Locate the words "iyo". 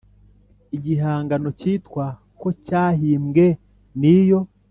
4.17-4.39